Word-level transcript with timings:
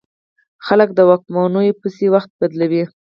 خلک 0.65 0.89
د 0.93 0.99
واکمنو 1.09 1.61
پسې 1.81 2.05
وخت 2.13 2.31
بدلوي. 2.39 2.83